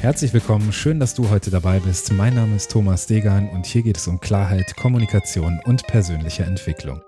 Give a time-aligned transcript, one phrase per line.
[0.00, 2.10] Herzlich willkommen, schön, dass du heute dabei bist.
[2.10, 7.02] Mein Name ist Thomas Degan und hier geht es um Klarheit, Kommunikation und persönliche Entwicklung.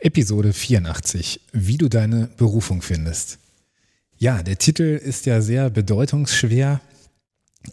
[0.00, 1.40] Episode 84.
[1.52, 3.38] Wie du deine Berufung findest.
[4.18, 6.80] Ja, der Titel ist ja sehr bedeutungsschwer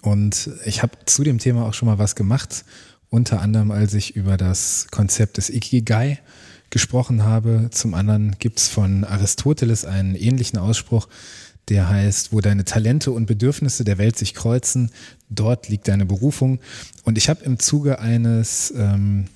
[0.03, 2.63] und ich habe zu dem Thema auch schon mal was gemacht,
[3.09, 6.19] unter anderem als ich über das Konzept des Ikigai
[6.73, 7.69] gesprochen habe.
[7.71, 11.07] Zum anderen gibt es von Aristoteles einen ähnlichen Ausspruch,
[11.69, 14.91] der heißt, wo deine Talente und Bedürfnisse der Welt sich kreuzen,
[15.29, 16.59] dort liegt deine Berufung.
[17.03, 19.27] Und ich habe im Zuge eines ähm,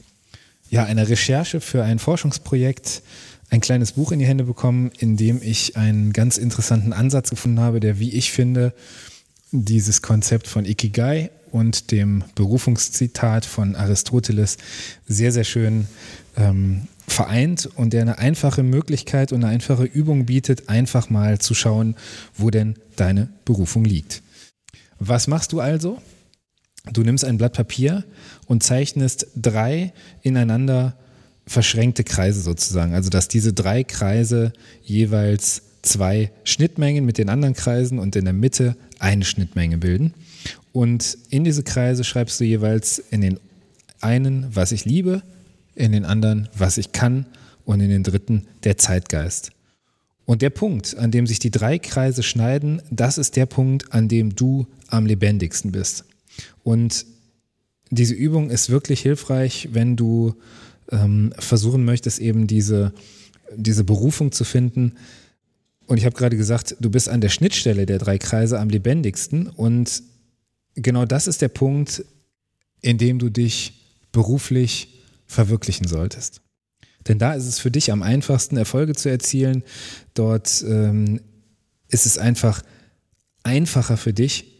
[0.69, 3.03] ja, einer Recherche für ein Forschungsprojekt
[3.49, 7.61] ein kleines Buch in die Hände bekommen, in dem ich einen ganz interessanten Ansatz gefunden
[7.61, 8.73] habe, der, wie ich finde,
[9.51, 14.57] dieses Konzept von Ikigai und dem Berufungszitat von Aristoteles
[15.07, 15.87] sehr, sehr schön
[16.35, 21.53] ähm, vereint und der eine einfache Möglichkeit und eine einfache Übung bietet, einfach mal zu
[21.53, 21.95] schauen,
[22.35, 24.21] wo denn deine Berufung liegt.
[24.99, 26.01] Was machst du also?
[26.91, 28.03] Du nimmst ein Blatt Papier
[28.45, 30.97] und zeichnest drei ineinander
[31.45, 32.93] verschränkte Kreise sozusagen.
[32.93, 38.33] Also dass diese drei Kreise jeweils zwei Schnittmengen mit den anderen Kreisen und in der
[38.33, 40.13] Mitte eine Schnittmenge bilden.
[40.73, 43.39] Und in diese Kreise schreibst du jeweils in den
[44.01, 45.23] einen, was ich liebe,
[45.77, 47.25] in den anderen, was ich kann
[47.65, 49.51] und in den dritten der Zeitgeist.
[50.25, 54.09] Und der Punkt, an dem sich die drei Kreise schneiden, das ist der Punkt, an
[54.09, 56.03] dem du am lebendigsten bist.
[56.63, 57.05] Und
[57.91, 60.35] diese Übung ist wirklich hilfreich, wenn du
[60.91, 62.93] ähm, versuchen möchtest, eben diese,
[63.55, 64.93] diese Berufung zu finden.
[65.85, 69.47] Und ich habe gerade gesagt, du bist an der Schnittstelle der drei Kreise am lebendigsten.
[69.47, 70.03] Und
[70.75, 72.03] genau das ist der Punkt,
[72.81, 73.73] in dem du dich
[74.11, 74.96] beruflich
[75.27, 76.41] verwirklichen solltest.
[77.07, 79.63] Denn da ist es für dich am einfachsten, Erfolge zu erzielen.
[80.13, 81.21] Dort ähm,
[81.89, 82.61] ist es einfach
[83.43, 84.53] einfacher für dich,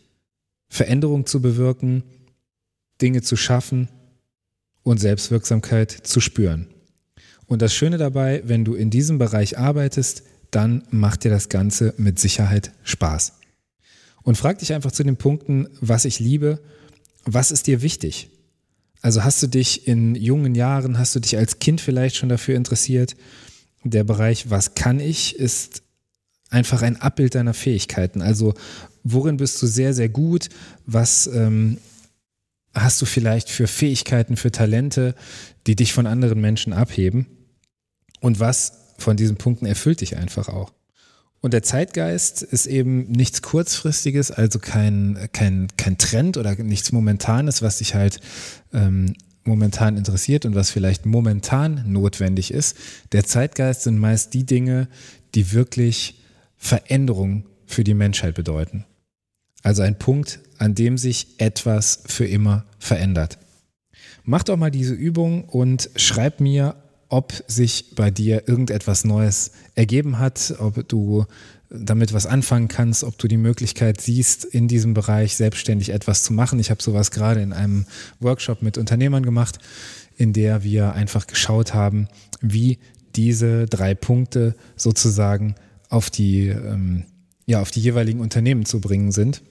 [0.70, 2.04] Veränderung zu bewirken,
[3.02, 3.90] Dinge zu schaffen
[4.84, 6.68] und Selbstwirksamkeit zu spüren.
[7.46, 11.94] Und das Schöne dabei, wenn du in diesem Bereich arbeitest, dann macht dir das Ganze
[11.98, 13.34] mit Sicherheit Spaß.
[14.24, 16.60] Und frag dich einfach zu den Punkten, was ich liebe,
[17.24, 18.30] was ist dir wichtig?
[19.02, 22.56] Also hast du dich in jungen Jahren, hast du dich als Kind vielleicht schon dafür
[22.56, 23.16] interessiert?
[23.84, 25.84] Der Bereich, was kann ich, ist
[26.50, 28.22] einfach ein Abbild deiner Fähigkeiten.
[28.22, 28.54] Also
[29.04, 30.50] worin bist du sehr, sehr gut?
[30.86, 31.78] Was ähm,
[32.74, 35.16] hast du vielleicht für Fähigkeiten, für Talente,
[35.68, 37.28] die dich von anderen Menschen abheben?
[38.20, 40.74] Und was von diesen Punkten erfüllt dich einfach auch?
[41.42, 47.62] Und der Zeitgeist ist eben nichts Kurzfristiges, also kein, kein, kein Trend oder nichts Momentanes,
[47.62, 48.20] was dich halt
[48.74, 52.76] ähm, momentan interessiert und was vielleicht momentan notwendig ist.
[53.12, 54.88] Der Zeitgeist sind meist die Dinge,
[55.36, 56.22] die wirklich
[56.58, 58.86] Veränderung für die Menschheit bedeuten.
[59.64, 63.38] Also ein Punkt, an dem sich etwas für immer verändert.
[64.24, 66.76] Mach doch mal diese Übung und schreib mir,
[67.10, 71.26] ob sich bei dir irgendetwas Neues ergeben hat, ob du
[71.70, 76.34] damit was anfangen kannst, ob du die Möglichkeit siehst, in diesem Bereich selbstständig etwas zu
[76.34, 76.60] machen.
[76.60, 77.86] Ich habe sowas gerade in einem
[78.20, 79.60] Workshop mit Unternehmern gemacht,
[80.16, 82.08] in der wir einfach geschaut haben,
[82.42, 82.80] wie
[83.16, 85.56] diese drei Punkte sozusagen
[85.90, 87.06] auf die, ähm,
[87.46, 89.42] ja, auf die jeweiligen Unternehmen zu bringen sind.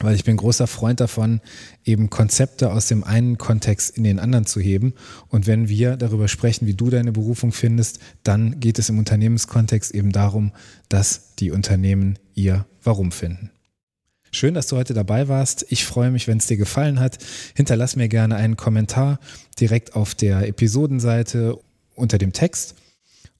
[0.00, 1.40] Weil ich bin großer Freund davon,
[1.84, 4.94] eben Konzepte aus dem einen Kontext in den anderen zu heben.
[5.28, 9.94] Und wenn wir darüber sprechen, wie du deine Berufung findest, dann geht es im Unternehmenskontext
[9.94, 10.52] eben darum,
[10.88, 13.50] dass die Unternehmen ihr Warum finden.
[14.32, 15.64] Schön, dass du heute dabei warst.
[15.68, 17.18] Ich freue mich, wenn es dir gefallen hat.
[17.54, 19.20] Hinterlass mir gerne einen Kommentar
[19.60, 21.56] direkt auf der Episodenseite
[21.94, 22.74] unter dem Text.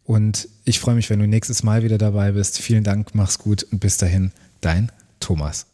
[0.05, 2.61] Und ich freue mich, wenn du nächstes Mal wieder dabei bist.
[2.61, 5.74] Vielen Dank, mach's gut und bis dahin, dein Thomas.